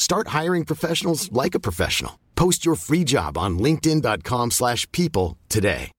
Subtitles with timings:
[0.00, 2.12] Start hiring professionals like a professional.
[2.34, 5.90] Post your free job on linkedin.com/people slash people today.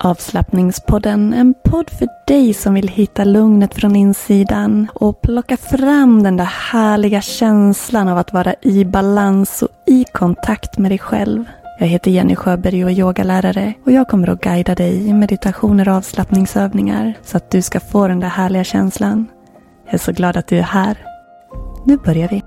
[0.00, 6.36] Avslappningspodden, en podd för dig som vill hitta lugnet från insidan och plocka fram den
[6.36, 11.44] där härliga känslan av att vara i balans och i kontakt med dig själv.
[11.80, 15.88] Jag heter Jenny Sjöberg och är yogalärare och jag kommer att guida dig i meditationer
[15.88, 19.26] och avslappningsövningar så att du ska få den där härliga känslan.
[19.84, 21.13] Jag är så glad att du är här.
[21.86, 22.42] Nu börjar vi.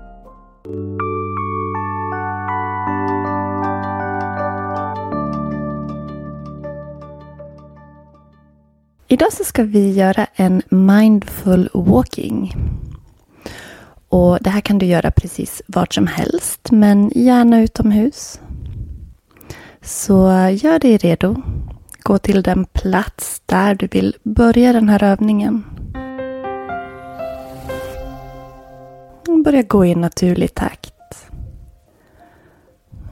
[9.08, 12.54] Idag så ska vi göra en mindful walking.
[14.08, 18.40] Och Det här kan du göra precis vart som helst, men gärna utomhus.
[19.82, 20.14] Så
[20.62, 21.42] gör dig redo.
[22.02, 25.64] Gå till den plats där du vill börja den här övningen.
[29.28, 30.94] Börja gå i naturlig takt.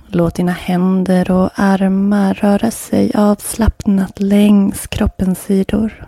[0.07, 6.07] Låt dina händer och armar röra sig avslappnat längs kroppens sidor.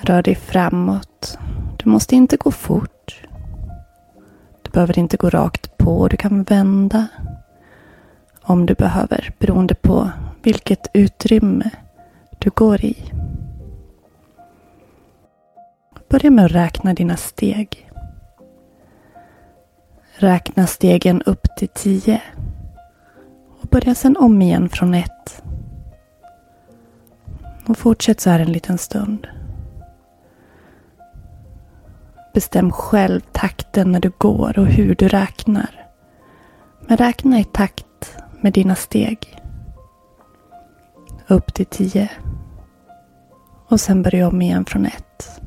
[0.00, 1.38] Rör dig framåt.
[1.76, 3.22] Du måste inte gå fort.
[4.62, 6.08] Du behöver inte gå rakt på.
[6.08, 7.06] Du kan vända
[8.42, 10.10] om du behöver beroende på
[10.42, 11.70] vilket utrymme
[12.38, 13.12] du går i.
[16.10, 17.90] Börja med att räkna dina steg.
[20.14, 22.22] Räkna stegen upp till tio.
[23.60, 25.42] Och börja sedan om igen från ett.
[27.66, 29.26] Och fortsätt så här en liten stund.
[32.34, 35.86] Bestäm själv takten när du går och hur du räknar.
[36.80, 39.42] Men räkna i takt med dina steg.
[41.28, 42.10] Upp till tio.
[43.68, 45.40] Och sen börja om igen från ett.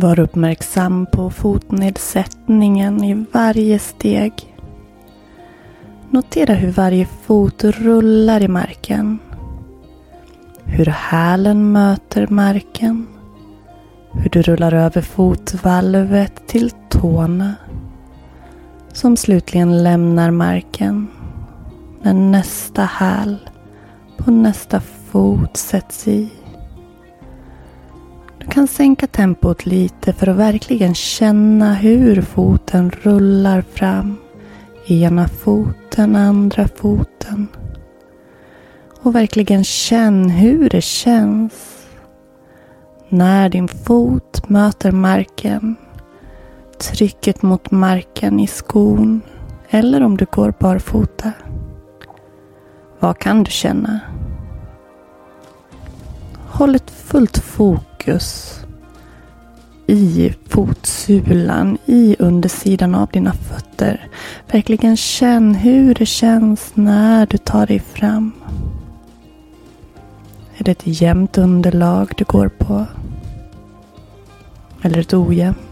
[0.00, 4.32] Var uppmärksam på fotnedsättningen i varje steg.
[6.10, 9.18] Notera hur varje fot rullar i marken.
[10.64, 13.06] Hur hälen möter marken.
[14.12, 17.54] Hur du rullar över fotvalvet till tårna.
[18.92, 21.06] Som slutligen lämnar marken
[22.02, 23.36] när nästa häl
[24.16, 26.30] på nästa fot sätts i.
[28.46, 34.16] Du kan sänka tempot lite för att verkligen känna hur foten rullar fram.
[34.86, 37.48] Ena foten, andra foten.
[39.02, 41.86] Och verkligen känn hur det känns.
[43.08, 45.76] När din fot möter marken.
[46.78, 49.20] Trycket mot marken i skon.
[49.70, 51.32] Eller om du går barfota.
[52.98, 54.00] Vad kan du känna?
[56.56, 58.60] Håll ett fullt fokus
[59.86, 64.08] i fotsulan, i undersidan av dina fötter.
[64.52, 68.32] Verkligen känn hur det känns när du tar dig fram.
[70.56, 72.86] Är det ett jämnt underlag du går på?
[74.82, 75.65] Eller ett ojämnt?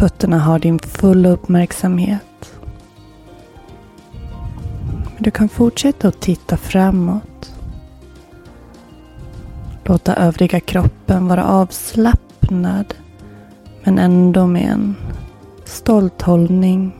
[0.00, 2.52] Fötterna har din fulla uppmärksamhet.
[5.14, 7.54] Men du kan fortsätta att titta framåt.
[9.84, 12.94] Låta övriga kroppen vara avslappnad
[13.84, 14.96] men ändå med en
[15.64, 16.99] stolt hållning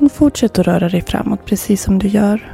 [0.00, 2.52] Och fortsätt att röra dig framåt precis som du gör.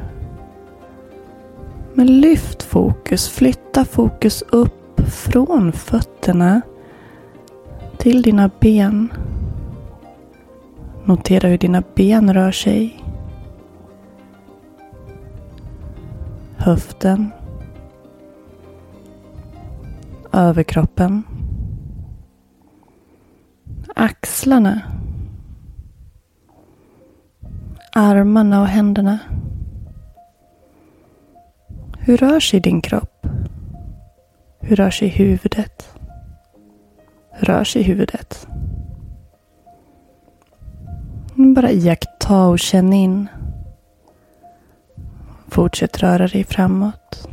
[1.94, 6.60] Men lyft fokus, flytta fokus upp från fötterna
[7.98, 9.12] till dina ben.
[11.04, 13.04] Notera hur dina ben rör sig.
[16.56, 17.30] Höften.
[20.32, 21.22] Överkroppen.
[23.94, 24.80] Axlarna
[27.92, 29.18] armarna och händerna.
[31.98, 33.26] Hur rör sig din kropp?
[34.60, 35.94] Hur rör sig huvudet?
[37.30, 38.46] Hur rör sig huvudet?
[41.34, 43.28] Bara iaktta och känn in.
[45.48, 47.28] Fortsätt röra dig framåt.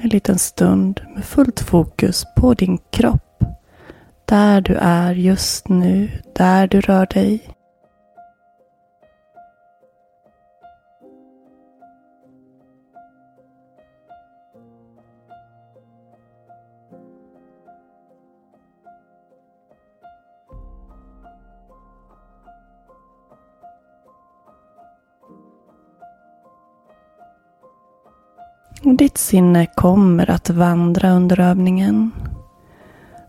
[0.00, 3.31] En liten stund med fullt fokus på din kropp.
[4.32, 7.48] Där du är just nu, där du rör dig.
[28.82, 32.10] ditt sinne kommer att vandra under övningen.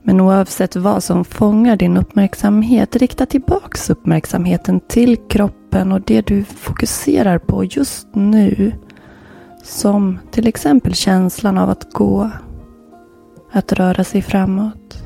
[0.03, 6.43] Men oavsett vad som fångar din uppmärksamhet, rikta tillbaks uppmärksamheten till kroppen och det du
[6.43, 8.73] fokuserar på just nu.
[9.63, 12.31] Som till exempel känslan av att gå,
[13.51, 15.03] att röra sig framåt.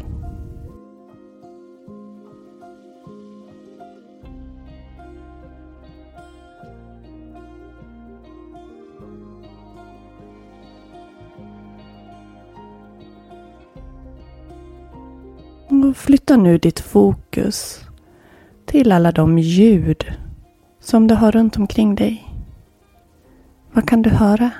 [15.87, 17.85] Och flytta nu ditt fokus
[18.65, 20.05] till alla de ljud
[20.79, 22.27] som du har runt omkring dig.
[23.71, 24.51] Vad kan du höra?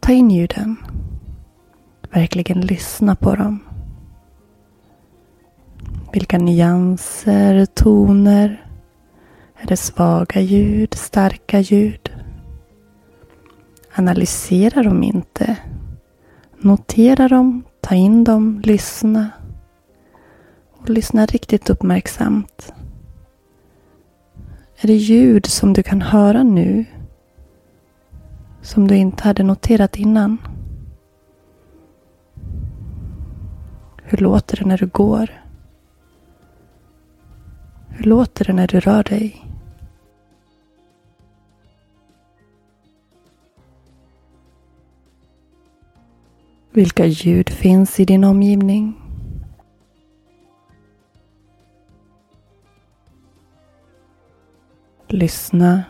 [0.00, 0.76] Ta in ljuden.
[2.10, 3.58] Verkligen lyssna på dem.
[6.12, 8.66] Vilka nyanser, toner?
[9.56, 12.12] Är det svaga ljud, starka ljud?
[13.94, 15.56] Analysera dem inte.
[16.58, 19.30] Notera dem, Ta in dem, lyssna.
[20.72, 22.72] Och lyssna riktigt uppmärksamt.
[24.80, 26.84] Är det ljud som du kan höra nu?
[28.62, 30.38] Som du inte hade noterat innan?
[34.02, 35.42] Hur låter det när du går?
[37.88, 39.47] Hur låter det när du rör dig?
[46.78, 49.00] Vilka ljud finns i din omgivning?
[55.08, 55.84] Lyssna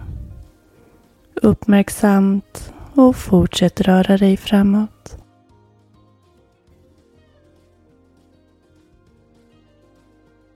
[1.34, 5.18] uppmärksamt och fortsätt röra dig framåt.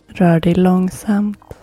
[0.07, 1.62] Rör dig långsamt.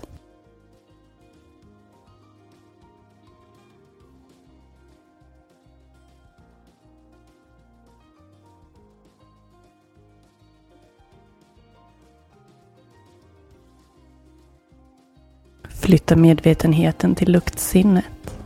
[15.89, 18.39] Flytta medvetenheten till luktsinnet.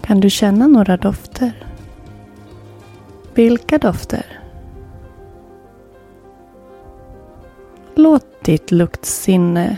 [0.00, 1.66] Kan du känna några dofter?
[3.34, 4.40] Vilka dofter?
[7.94, 9.76] Låt ditt luktsinne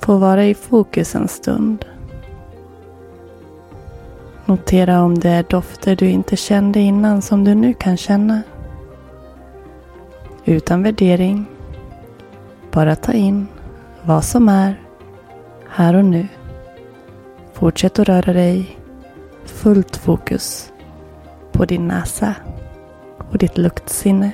[0.00, 1.84] få vara i fokus en stund.
[4.44, 8.42] Notera om det är dofter du inte kände innan som du nu kan känna.
[10.44, 11.46] Utan värdering.
[12.72, 13.46] Bara ta in
[14.02, 14.83] vad som är
[15.76, 16.28] här och nu.
[17.52, 18.78] Fortsätt att röra dig.
[19.44, 20.72] Fullt fokus
[21.52, 22.34] på din näsa
[23.30, 24.32] och ditt luktsinne.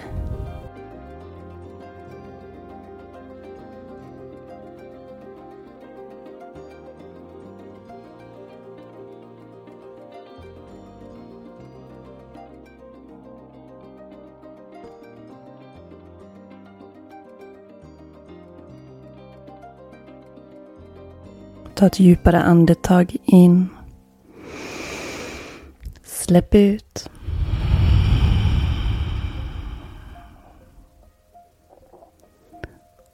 [21.80, 23.68] Ta ett djupare andetag in.
[26.04, 27.10] Släpp ut.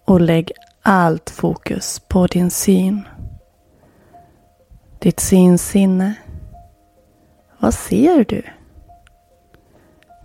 [0.04, 3.02] Och lägg allt fokus på din syn.
[4.98, 6.14] Ditt synsinne.
[7.58, 8.42] Vad ser du?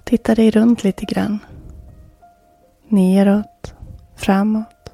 [0.03, 1.39] Titta dig runt lite grann.
[2.87, 3.73] Neråt,
[4.15, 4.91] framåt,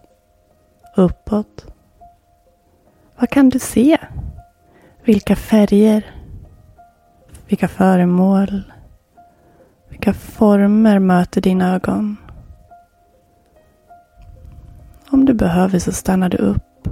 [0.96, 1.77] uppåt.
[3.20, 3.98] Vad kan du se?
[5.04, 6.06] Vilka färger?
[7.48, 8.64] Vilka föremål?
[9.90, 12.18] Vilka former möter dina ögon?
[15.10, 16.88] Om du behöver så stannar du upp.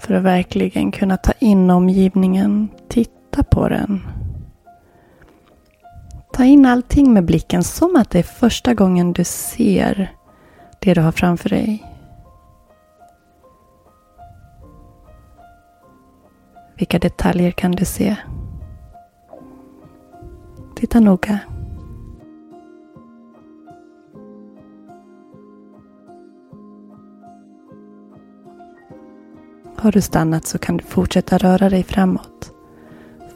[0.00, 4.00] För att verkligen kunna ta in omgivningen, titta på den.
[6.32, 10.12] Ta in allting med blicken som att det är första gången du ser
[10.78, 11.93] det du har framför dig.
[16.76, 18.16] Vilka detaljer kan du se?
[20.76, 21.38] Titta noga.
[29.76, 32.52] Har du stannat så kan du fortsätta röra dig framåt.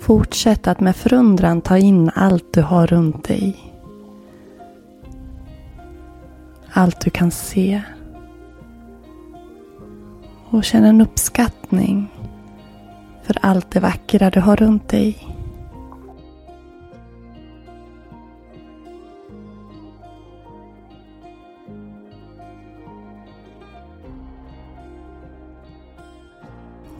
[0.00, 3.74] Fortsätt att med förundran ta in allt du har runt dig.
[6.72, 7.82] Allt du kan se.
[10.50, 12.17] Och känn en uppskattning
[13.28, 15.16] för allt det vackra du har runt dig.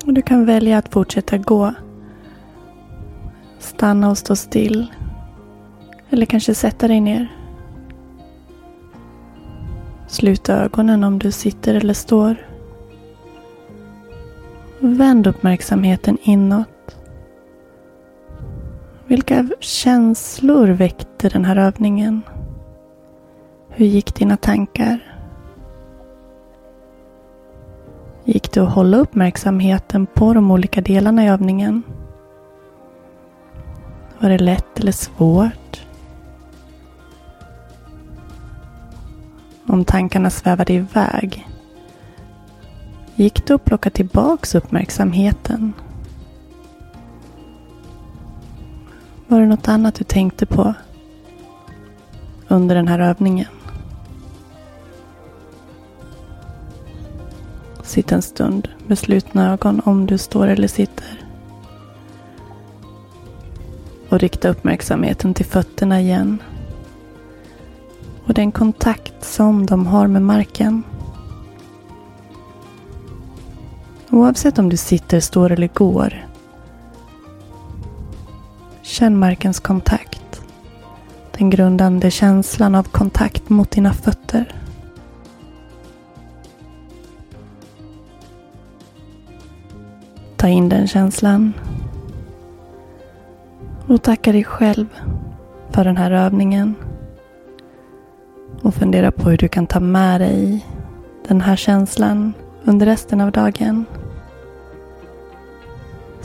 [0.07, 1.75] Och du kan välja att fortsätta gå.
[3.59, 4.87] Stanna och stå still.
[6.11, 7.29] Eller kanske sätta dig ner.
[10.07, 12.48] Sluta ögonen om du sitter eller står.
[14.81, 16.97] Vänd uppmärksamheten inåt.
[19.07, 22.23] Vilka känslor väckte den här övningen?
[23.69, 24.99] Hur gick dina tankar?
[28.25, 31.83] Gick det att hålla uppmärksamheten på de olika delarna i övningen?
[34.19, 35.87] Var det lätt eller svårt?
[39.67, 41.49] Om tankarna svävade iväg,
[43.19, 45.73] gick det att plocka tillbaks uppmärksamheten?
[49.27, 50.75] Var det något annat du tänkte på
[52.49, 53.47] under den här övningen?
[57.83, 61.25] Sitt en stund med slutna ögon om du står eller sitter.
[64.09, 66.43] Och rikta uppmärksamheten till fötterna igen.
[68.25, 70.83] Och den kontakt som de har med marken.
[74.19, 76.27] Oavsett om du sitter, står eller går.
[78.83, 80.43] Känn markens kontakt.
[81.39, 84.55] Den grundande känslan av kontakt mot dina fötter.
[90.37, 91.53] Ta in den känslan.
[93.87, 94.87] Och tacka dig själv
[95.71, 96.75] för den här övningen.
[98.63, 100.67] Och fundera på hur du kan ta med dig
[101.29, 102.33] den här känslan
[102.65, 103.85] under resten av dagen.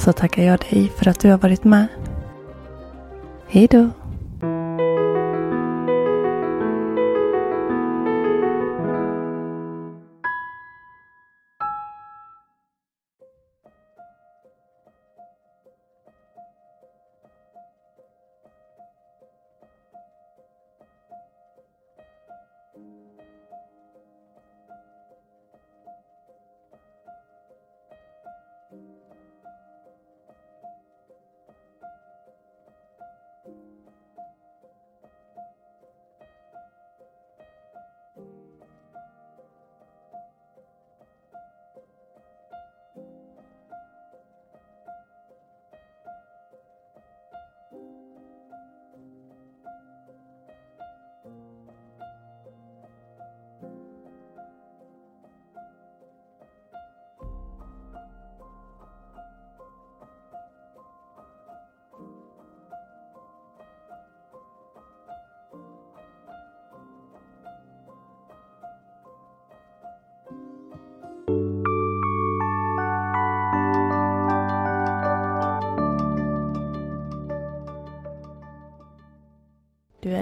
[0.03, 1.87] Så tackar jag dig för att du har varit med.
[3.47, 3.89] Hejdå.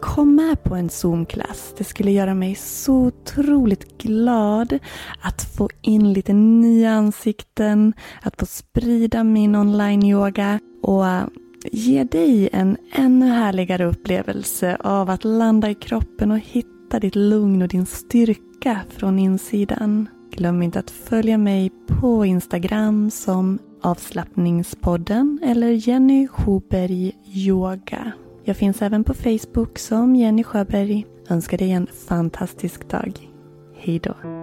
[0.01, 1.73] kom med på en Zoom-klass.
[1.77, 4.79] Det skulle göra mig så otroligt glad
[5.21, 11.05] att få in lite nya ansikten, att få sprida min online-yoga och
[11.71, 17.61] ge dig en ännu härligare upplevelse av att landa i kroppen och hitta ditt lugn
[17.61, 20.09] och din styrka från insidan.
[20.31, 28.11] Glöm inte att följa mig på Instagram som avslappningspodden eller Jenny Sjöberg Yoga.
[28.43, 31.05] Jag finns även på Facebook som Jenny Sjöberg.
[31.29, 33.29] Önskar dig en fantastisk dag.
[33.77, 34.42] Hejdå.